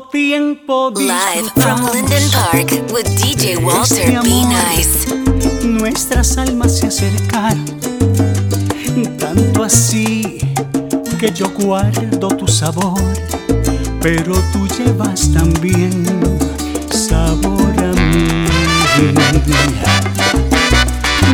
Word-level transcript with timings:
tanto 0.00 0.08
tiempo 0.10 0.90
Live 0.96 1.50
from 1.56 1.80
Linden 1.92 2.30
Park 2.30 2.70
with 2.92 3.06
DJ 3.18 3.56
Walter 3.62 3.98
Este 3.98 4.20
Be. 4.22 4.44
Nice. 4.46 5.66
Nuestras 5.66 6.38
almas 6.38 6.78
se 6.78 6.86
acercaron, 6.86 7.64
tanto 9.18 9.64
así 9.64 10.38
que 11.18 11.30
yo 11.32 11.50
guardo 11.50 12.28
tu 12.28 12.46
sabor, 12.46 13.00
pero 14.00 14.34
tú 14.52 14.66
llevas 14.68 15.32
también 15.32 16.04
sabor 16.90 17.72
a 17.78 17.92
mí. 17.92 18.46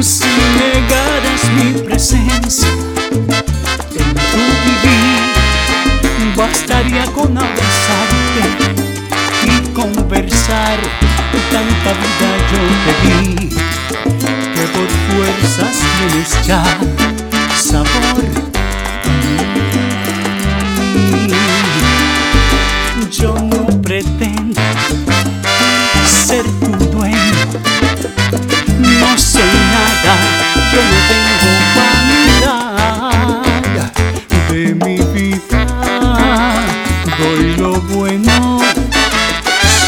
Si 0.03 0.25
negaras 0.59 1.51
mi 1.57 1.73
presencia 1.83 2.69
en 2.71 4.15
tu 4.15 4.43
vivir, 4.65 5.16
bastaría 6.37 7.05
con 7.13 7.37
abrazarte 7.37 8.43
y 9.45 9.73
conversar. 9.73 10.79
Tanta 11.51 11.93
vida 11.93 12.31
yo 12.51 12.61
te 12.85 12.93
di 13.03 13.49
que 14.55 14.65
por 14.75 14.89
fuerzas 15.09 15.77
tienes 15.99 16.31
ya 16.47 16.63
sabor. 17.57 18.25
Yo 23.11 23.33
no 23.35 23.67
pretendo 23.81 24.61
ser 26.07 26.45
tu 26.45 26.85
dueño, 26.87 27.17
no 28.79 29.19
soy 29.19 29.43
nada, 29.73 30.15
yo 30.73 30.81
no 30.83 30.99
tengo 31.09 31.36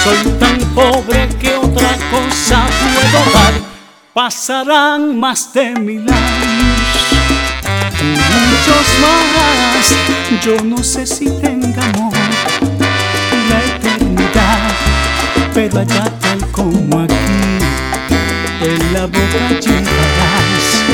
Soy 0.09 0.33
tan 0.39 0.59
pobre 0.75 1.29
que 1.39 1.55
otra 1.55 1.91
cosa 2.11 2.67
puedo 2.81 3.31
dar. 3.35 3.53
Pasarán 4.15 5.21
más 5.21 5.53
de 5.53 5.73
mil 5.73 6.01
años, 6.01 6.99
muchos 8.01 8.87
más. 9.03 9.95
Yo 10.43 10.65
no 10.65 10.83
sé 10.83 11.07
si 11.07 11.27
tenga 11.43 11.83
amor 11.91 12.15
la 13.51 13.65
eternidad, 13.67 14.71
pero 15.53 15.81
allá 15.81 16.11
tal 16.23 16.41
como 16.53 17.01
aquí, 17.03 17.15
en 18.63 18.93
la 18.95 19.05
boca 19.05 19.61
llevarás 19.61 20.85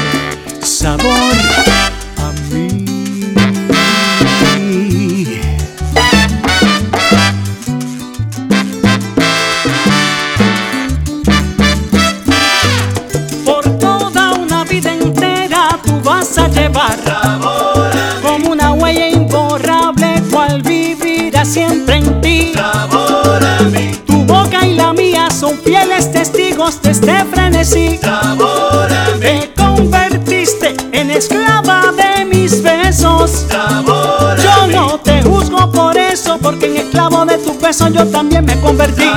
sabor 0.61 2.03
besos 37.64 37.92
yo 37.94 38.06
también 38.06 38.44
me 38.44 38.60
convertí. 38.60 39.10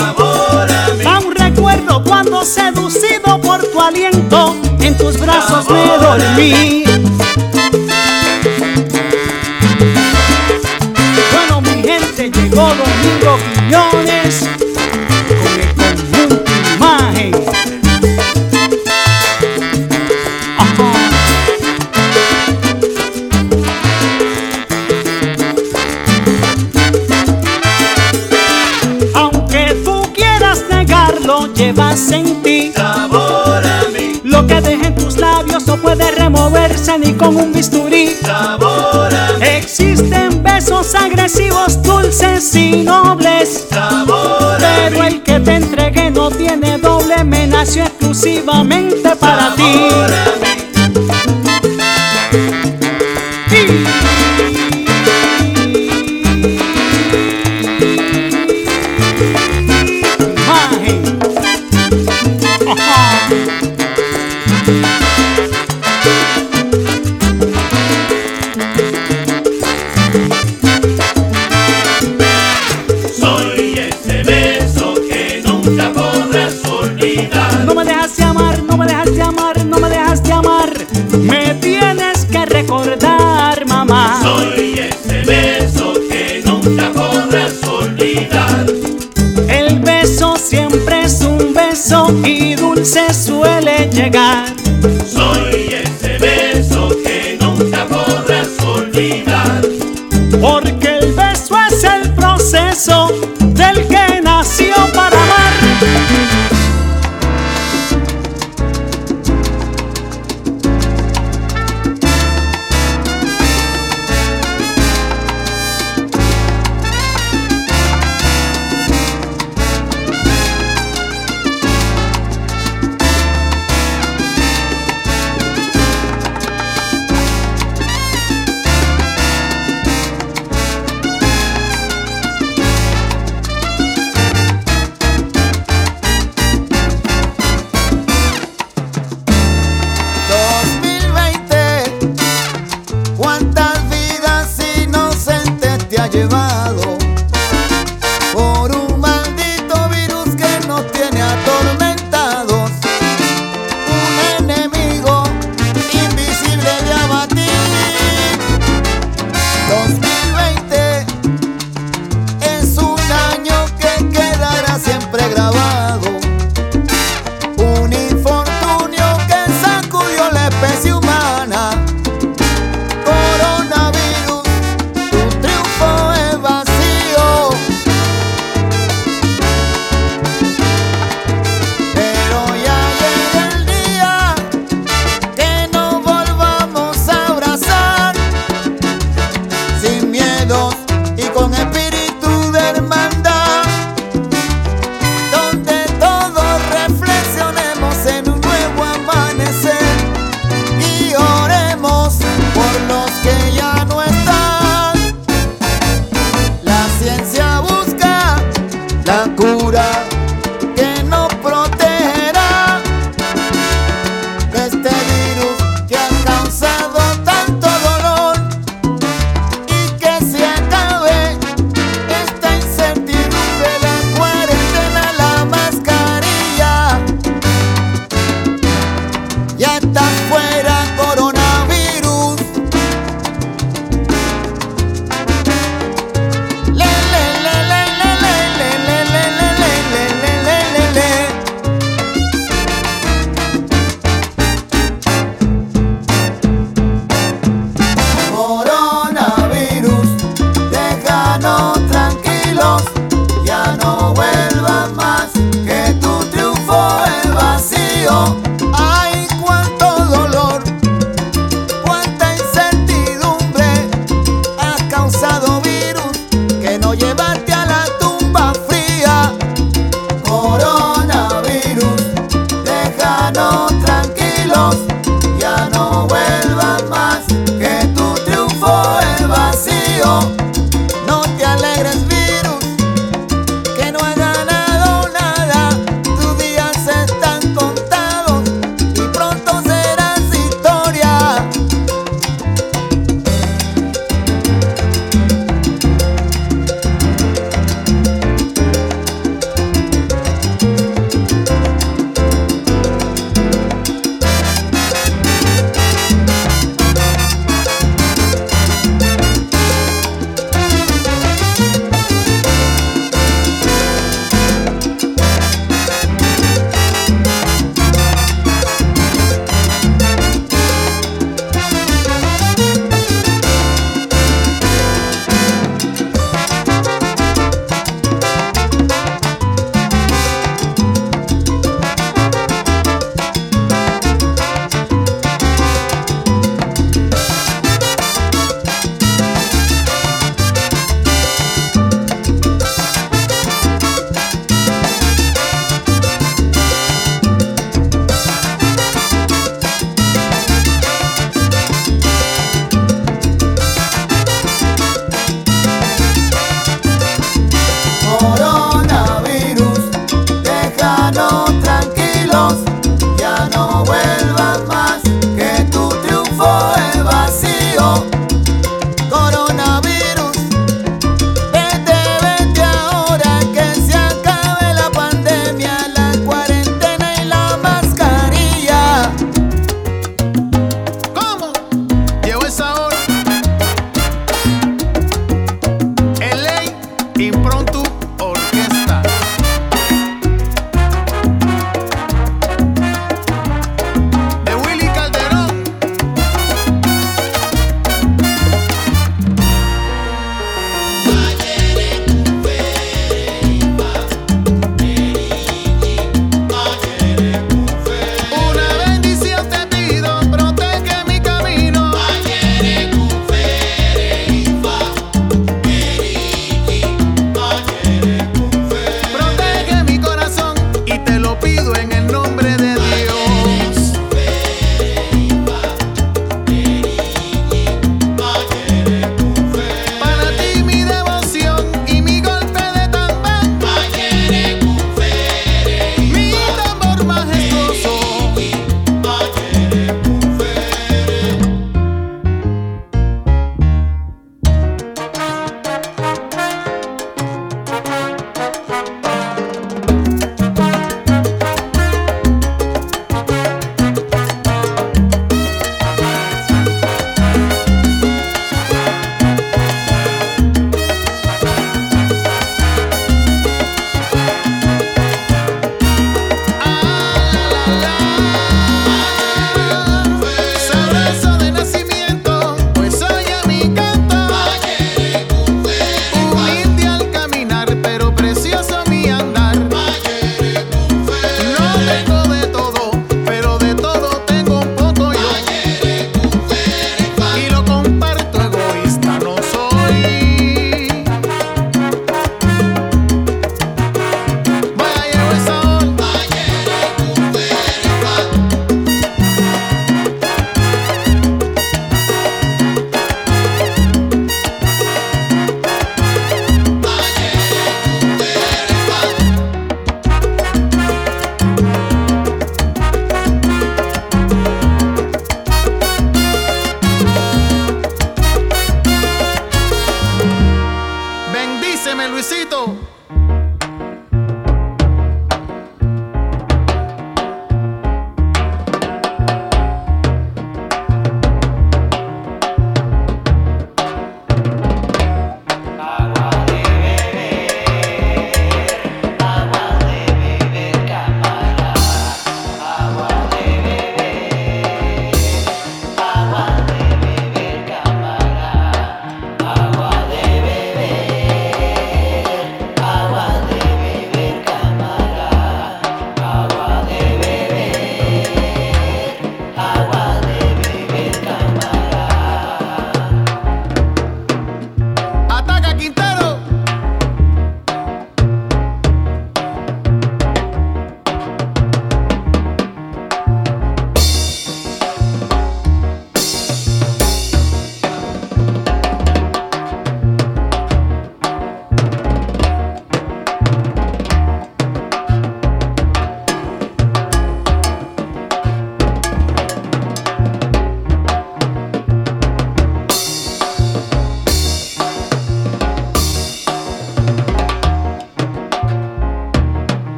Aún 1.06 1.36
recuerdo 1.36 2.02
cuando 2.04 2.46
seducido 2.46 3.42
por 3.42 3.62
tu 3.62 3.82
aliento, 3.82 4.56
en 4.80 4.96
tus 4.96 5.20
brazos 5.20 5.70
me 5.70 5.86
dormí. 5.98 6.84
Bueno, 11.34 11.62
mi 11.62 11.84
gente, 11.84 12.32
llegó 12.32 12.70
Domingo 12.70 13.38
Quiñones 13.54 14.07
ni 37.00 37.14
con 37.14 37.36
un 37.36 37.54
bisturí. 37.54 38.16
Existen 39.42 40.42
besos 40.44 40.96
agresivos, 40.96 41.82
dulces 41.82 42.56
y 42.56 42.84
nobles. 42.84 43.68
Pero 44.60 45.04
el 45.04 45.22
que 45.24 45.40
te 45.40 45.56
entregué 45.56 46.12
no 46.12 46.30
tiene 46.30 46.78
doble, 46.78 47.24
me 47.24 47.48
nació 47.48 47.84
exclusivamente 47.84 49.16
para 49.16 49.56
ti. 49.56 49.90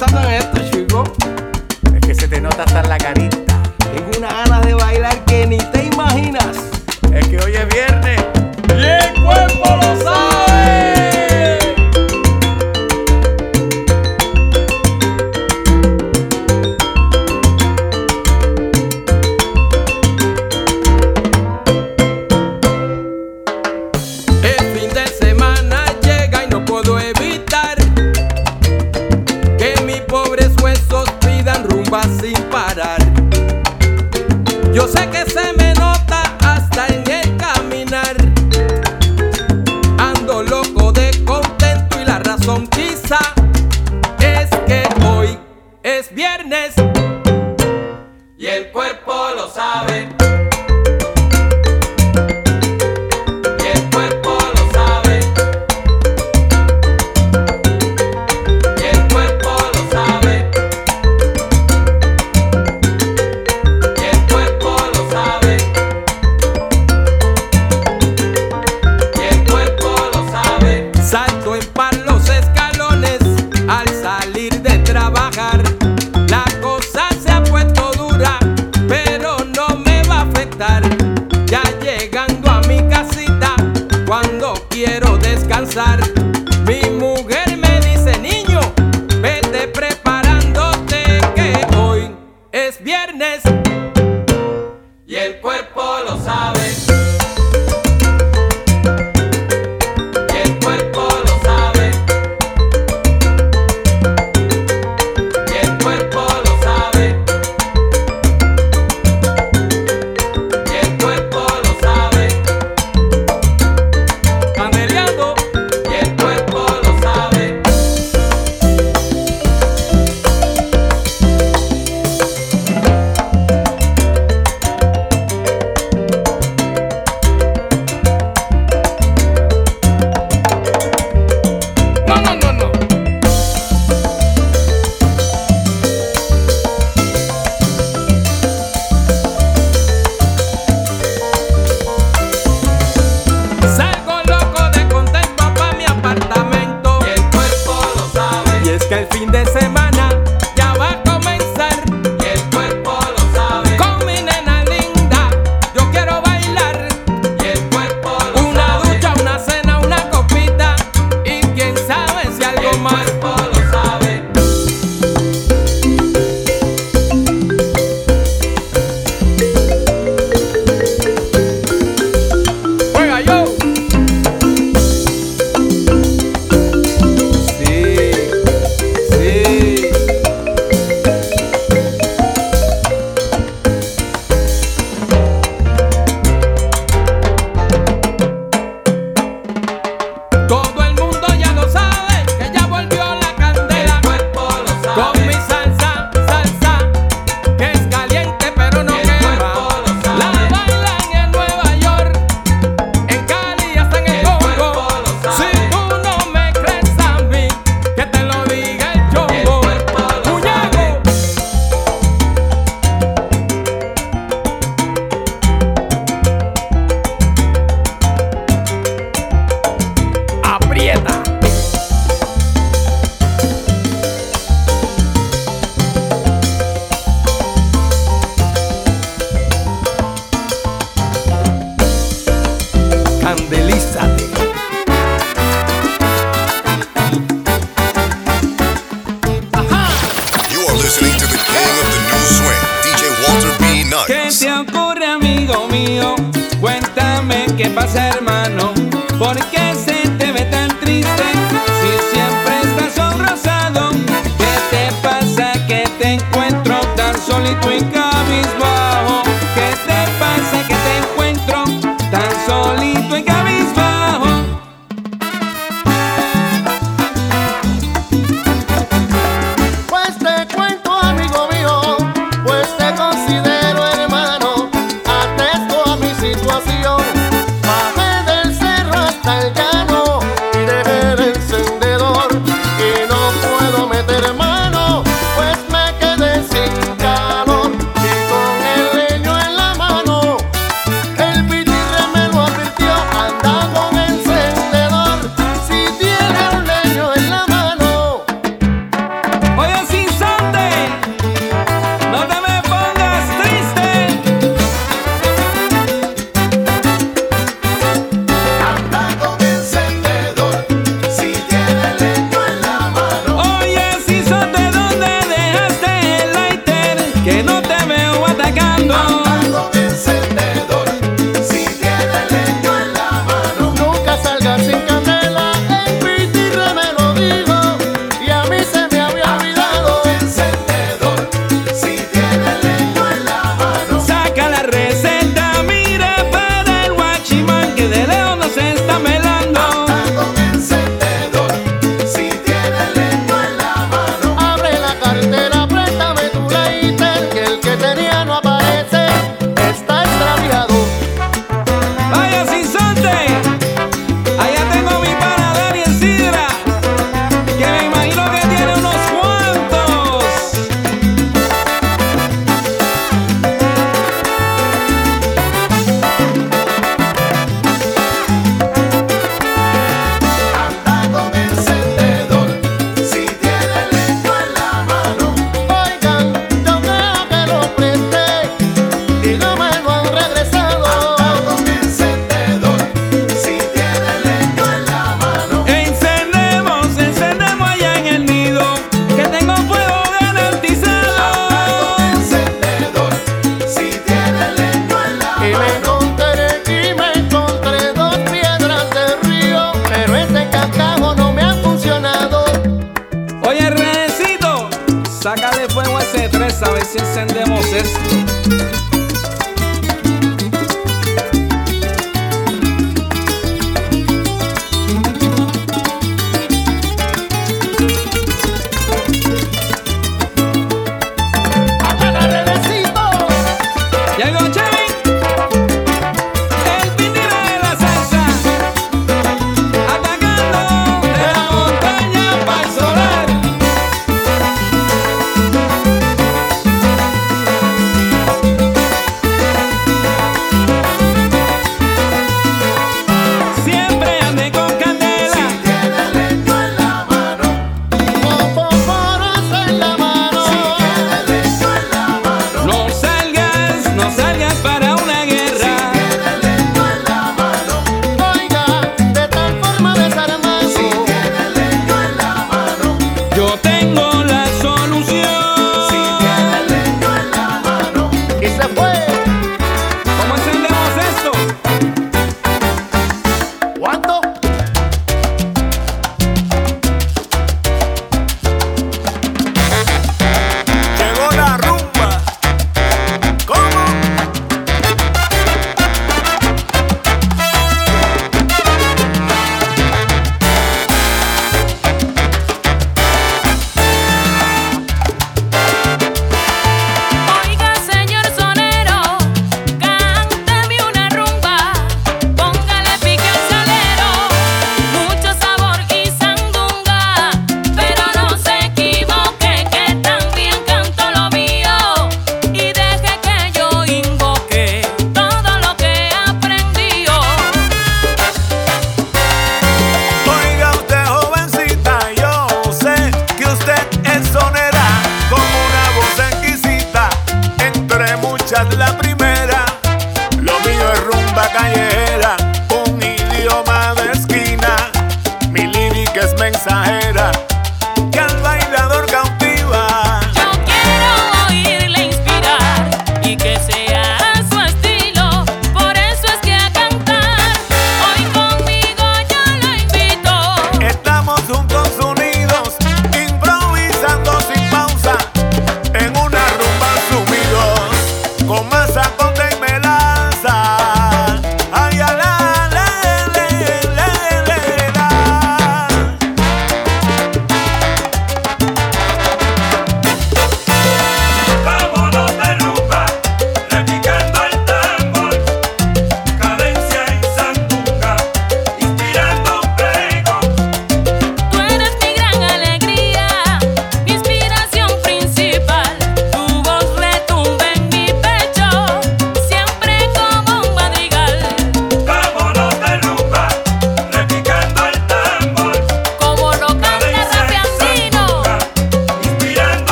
Pensando 0.00 0.28
en 0.30 0.34
esto, 0.34 0.59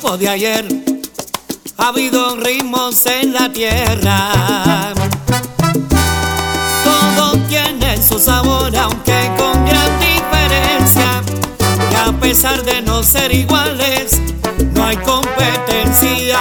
de 0.00 0.28
ayer, 0.30 0.66
ha 1.76 1.88
habido 1.88 2.34
ritmos 2.36 3.04
en 3.04 3.34
la 3.34 3.52
tierra. 3.52 4.94
Todo 6.82 7.36
tiene 7.48 8.02
su 8.02 8.18
sabor, 8.18 8.74
aunque 8.76 9.30
con 9.36 9.64
gran 9.66 10.00
diferencia. 10.00 11.22
Y 11.92 11.94
a 11.94 12.12
pesar 12.18 12.64
de 12.64 12.80
no 12.80 13.02
ser 13.02 13.32
iguales, 13.34 14.20
no 14.72 14.86
hay 14.86 14.96
competencia, 14.96 16.40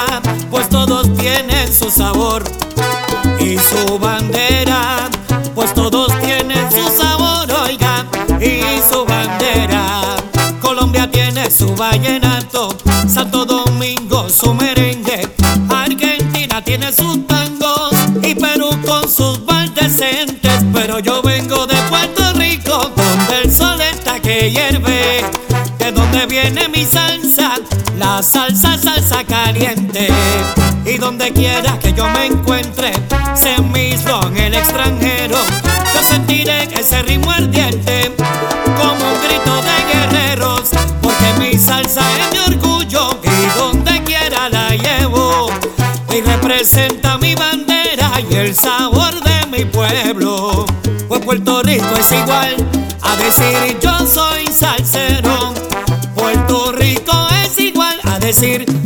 pues 0.50 0.70
todos 0.70 1.14
tienen 1.18 1.72
su 1.72 1.92
sabor 1.92 2.44
y 3.40 3.58
su 3.58 4.00
bandera, 4.00 5.10
pues 5.54 5.74
todos 5.74 6.08
tienen 6.22 6.72
su 6.72 6.98
sabor, 6.98 7.52
oiga, 7.66 8.06
y 8.40 8.62
su 8.90 9.06
bandera. 9.06 10.16
Colombia 10.62 11.12
tiene 11.12 11.52
su 11.52 11.76
vallenato. 11.76 12.89
de 16.90 17.04
sus 17.04 17.28
tangos 17.28 17.92
y 18.24 18.34
Perú 18.36 18.70
con 18.86 19.08
sus 19.10 19.46
valdecentes. 19.46 20.64
Pero 20.74 21.00
yo 21.00 21.22
vengo 21.22 21.68
de 21.68 21.76
Puerto 21.84 22.34
Rico, 22.34 22.92
donde 22.96 23.42
el 23.44 23.52
sol 23.52 23.80
está 23.82 24.20
que 24.20 24.50
hierve. 24.50 25.24
De 25.78 25.92
donde 25.92 26.26
viene 26.26 26.68
mi 26.70 26.86
salsa, 26.86 27.56
la 27.98 28.24
salsa, 28.24 28.78
salsa 28.78 29.24
caliente. 29.24 30.08
Y 30.86 30.98
donde 30.98 31.32
quiera 31.32 31.78
que 31.80 31.94
yo 31.94 32.08
me 32.10 32.26
encuentre, 32.26 32.92
se 33.36 33.62
mismo 33.62 34.22
en 34.28 34.38
el 34.38 34.54
extranjero, 34.56 35.38
yo 35.94 36.04
sentiré 36.04 36.64
ese 36.74 37.04
ritmo 37.04 37.32
ardiente 37.32 38.12
como 38.78 39.14
un 39.14 39.29
representa 46.60 47.18
mi 47.20 47.36
bandera 47.36 48.12
y 48.30 48.36
el 48.36 48.54
sabor 48.54 49.14
de 49.24 49.48
mi 49.48 49.64
pueblo. 49.64 50.66
Pues 51.08 51.22
Puerto 51.22 51.64
Rico 51.64 51.86
es 51.98 52.12
igual 52.12 52.54
a 53.02 53.16
decir 53.16 53.80
yo 53.82 54.06
soy 54.06 54.46
salsero. 54.48 55.54
Puerto 56.16 56.74
Rico 56.74 57.14
es 57.46 57.58
igual 57.62 57.98
a 58.04 58.20
decir 58.20 58.66
yo 58.66 58.79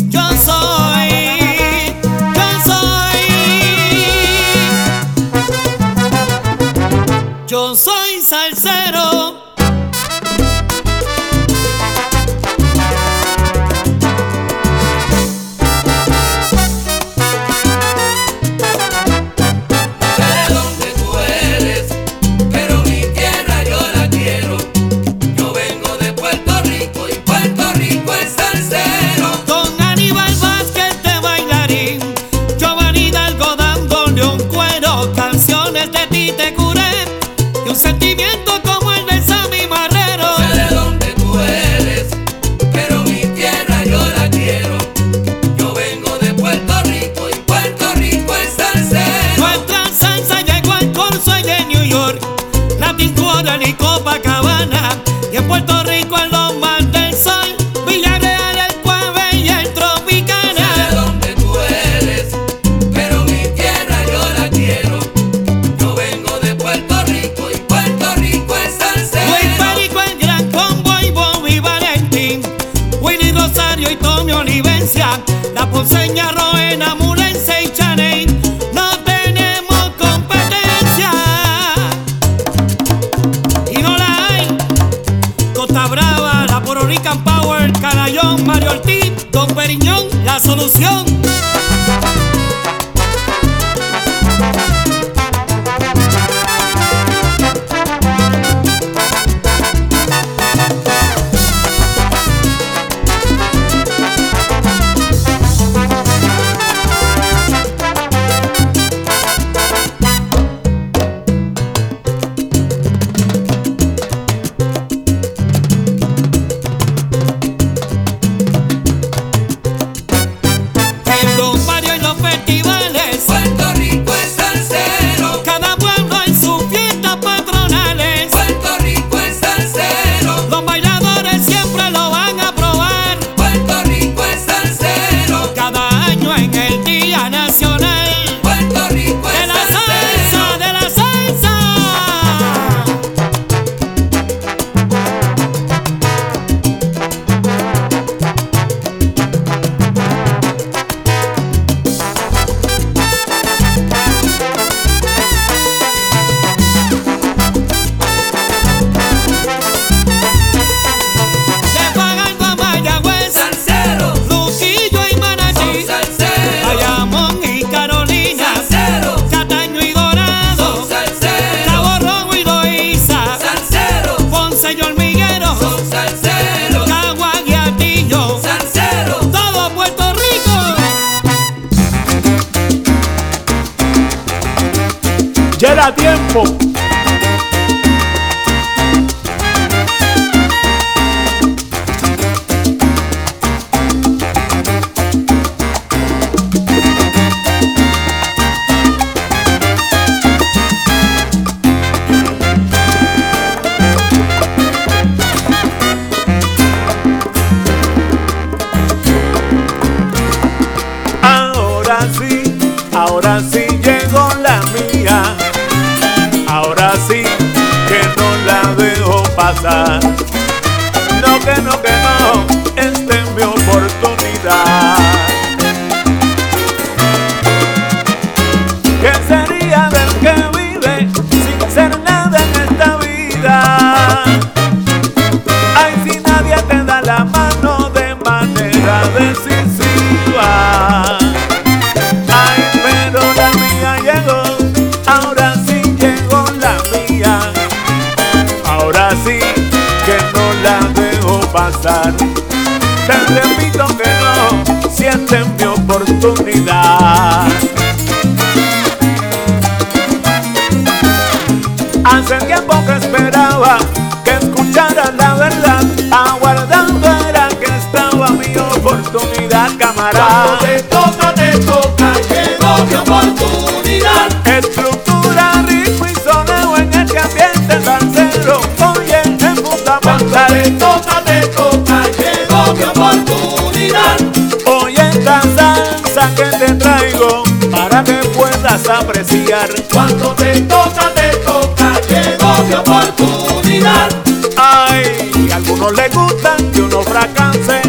Cuando 270.12 270.58
te 270.60 270.82
toca, 270.84 271.34
te 271.34 271.52
toca, 271.60 272.14
llegó 272.30 272.86
mi 272.86 272.96
oportunidad. 272.96 274.28
Estructura, 274.46 275.64
rico 275.66 276.06
y 276.06 276.14
soneo 276.16 276.76
en 276.76 276.94
este 276.94 277.20
ambiente 277.20 277.82
salsero. 277.82 278.60
Oye, 278.98 279.22
en 279.24 279.38
Punta 279.38 280.00
Cuando 280.04 280.26
te 280.26 280.72
toca, 280.72 281.24
te 281.24 281.48
toca, 281.48 282.02
llegó 282.20 282.74
mi 282.74 282.84
oportunidad. 282.84 284.18
Oye, 284.66 285.10
esta 285.10 285.42
salsa 285.56 286.30
que 286.36 286.58
te 286.58 286.74
traigo 286.76 287.46
para 287.72 288.04
que 288.04 288.16
puedas 288.36 288.86
apreciar. 288.90 289.70
Cuando 289.94 290.34
te 290.36 290.60
toca, 290.64 291.14
te 291.16 291.30
toca, 291.46 291.94
llegó 292.10 292.64
mi 292.66 292.74
oportunidad. 292.74 294.10
Ay, 294.58 295.50
algunos 295.54 295.94
le 295.94 296.10
gustan 296.10 296.58
y 296.76 296.80
unos 296.82 297.06
fracasan. 297.06 297.83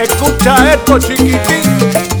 Escucha 0.00 0.72
esto, 0.72 0.98
chiquitín. 0.98 2.17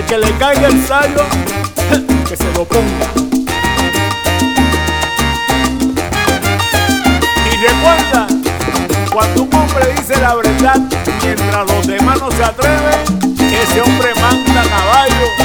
al 0.00 0.06
que 0.06 0.18
le 0.18 0.32
caiga 0.38 0.68
el 0.68 0.86
saldo, 0.86 1.26
que 2.28 2.36
se 2.36 2.44
lo 2.54 2.64
ponga. 2.64 3.06
Y 7.46 7.66
recuerda, 7.66 8.26
cuando 9.12 9.42
un 9.42 9.54
hombre 9.54 9.94
dice 9.96 10.16
la 10.20 10.34
verdad, 10.36 10.76
mientras 11.22 11.66
los 11.66 11.86
demás 11.86 12.20
no 12.20 12.30
se 12.30 12.44
atreven, 12.44 13.36
ese 13.38 13.80
hombre 13.82 14.12
manda 14.20 14.62
caballo. 14.62 15.39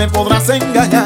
Me 0.00 0.08
podrás 0.08 0.48
engañar. 0.48 0.99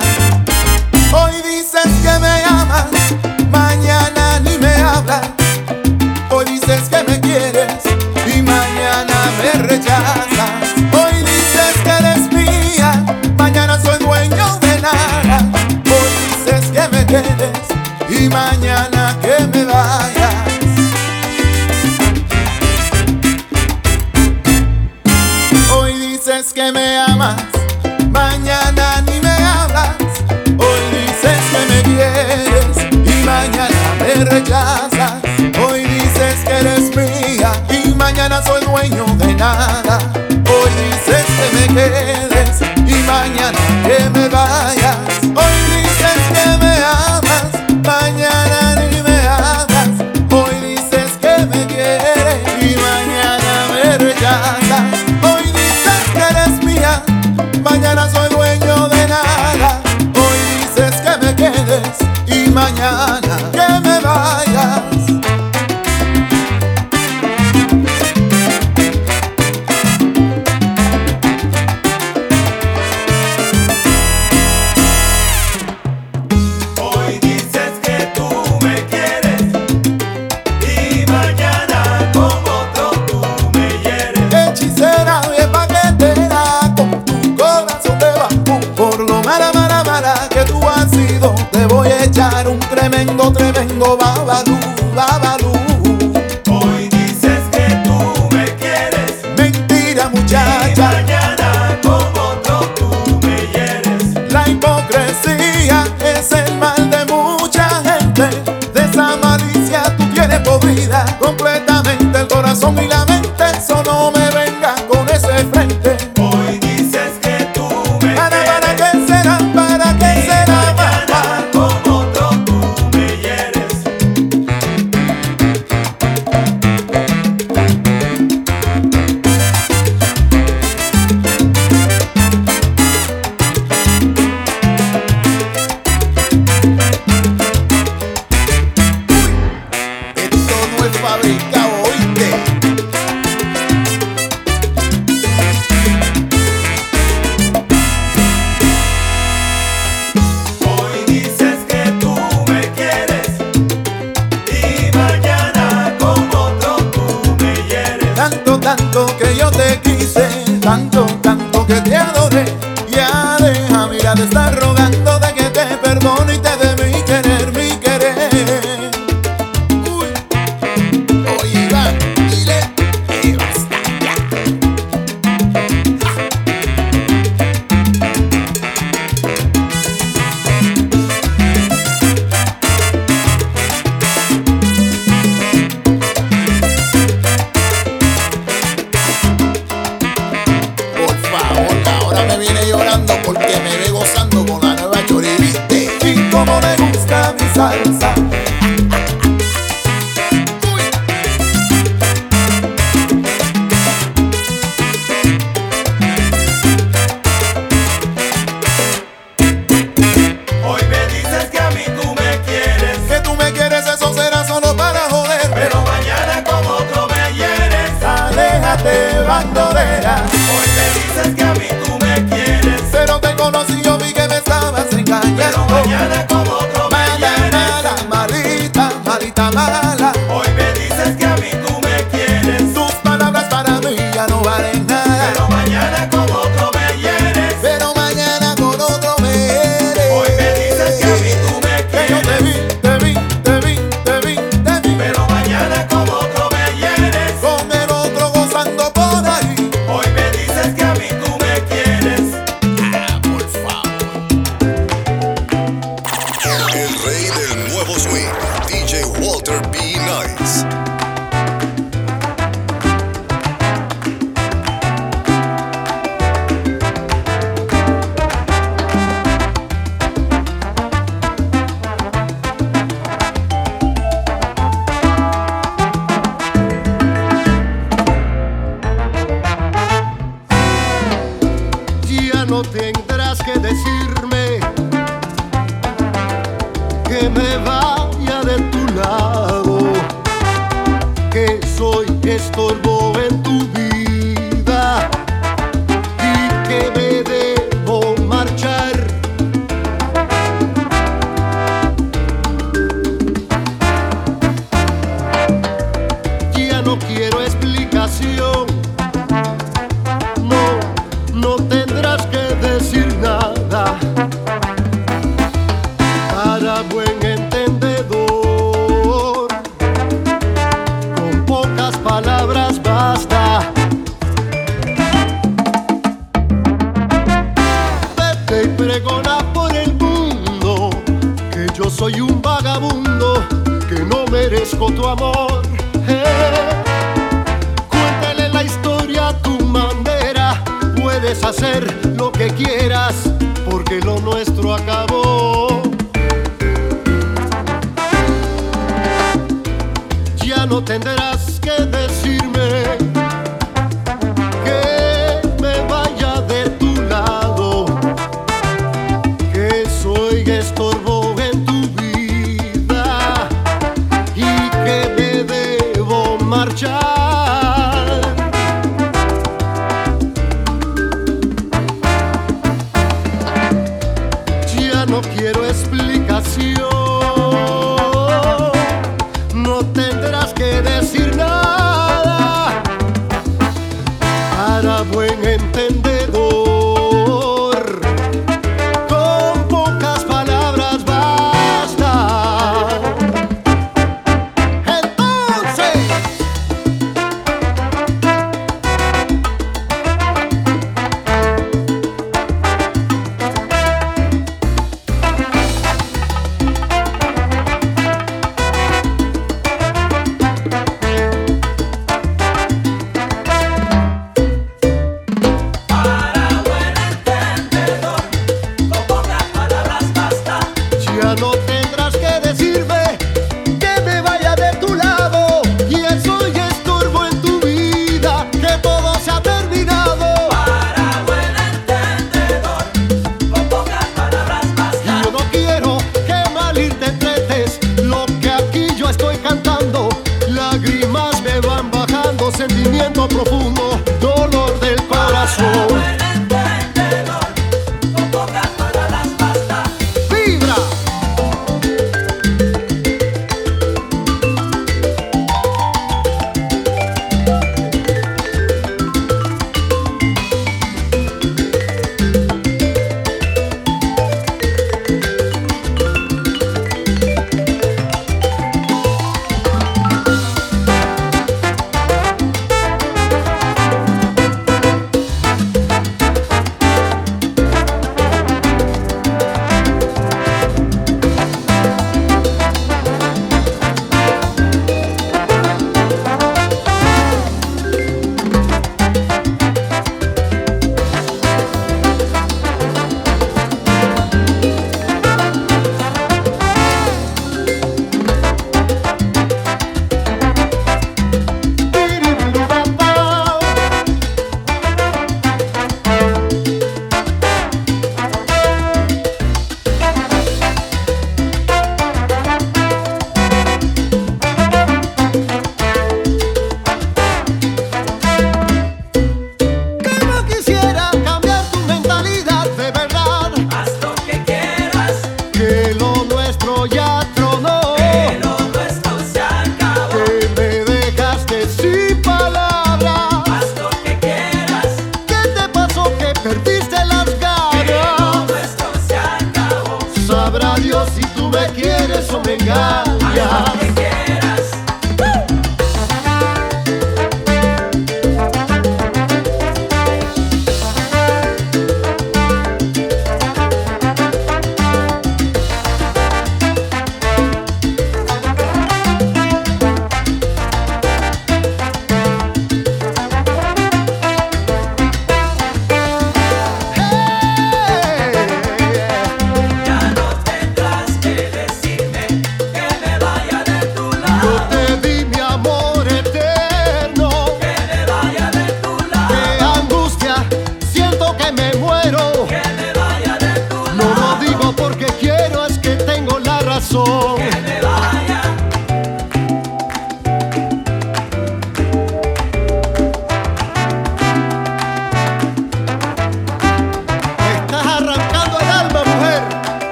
Hacer 341.44 341.93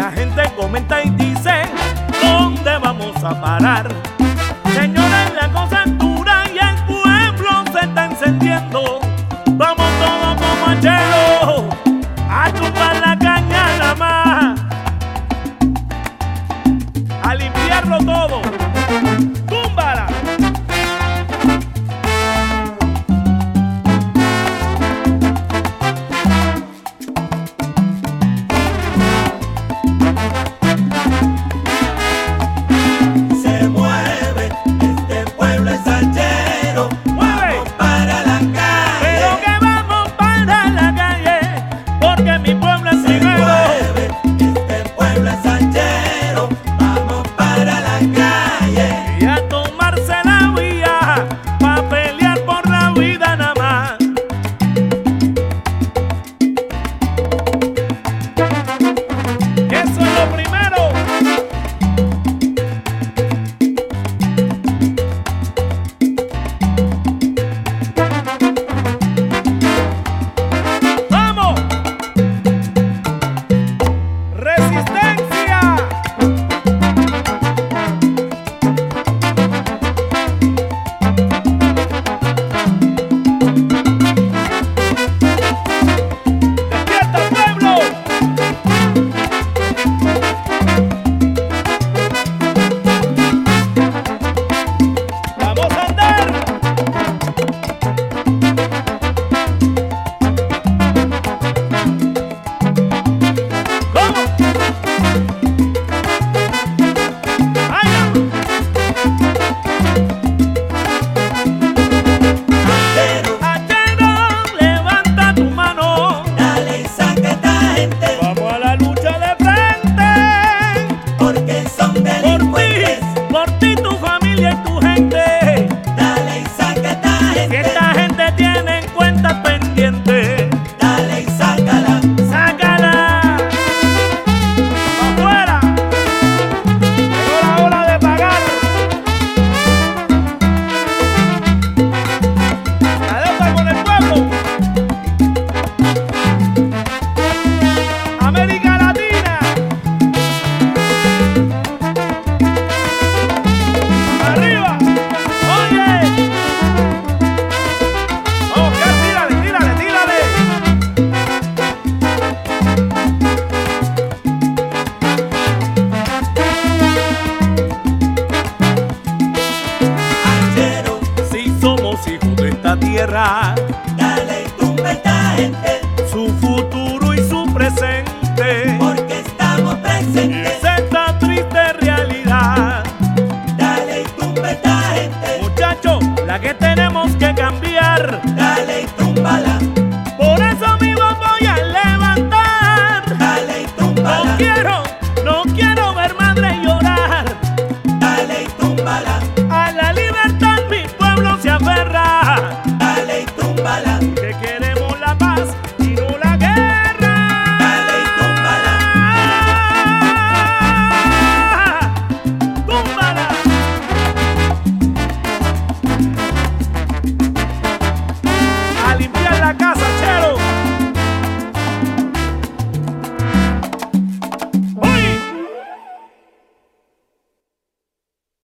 La 0.00 0.10
gente 0.12 0.42
comenta 0.56 1.04
y 1.04 1.10
dice, 1.10 1.64
¿dónde 2.22 2.78
vamos 2.78 3.22
a 3.22 3.38
parar? 3.38 3.86
Señores, 4.72 5.34
la 5.38 5.52
cosa 5.52 5.82
es 5.84 5.98
dura 5.98 6.44
y 6.48 6.56
el 6.56 6.84
pueblo 6.86 7.64
se 7.70 7.80
está 7.84 8.06
encendiendo. 8.06 8.69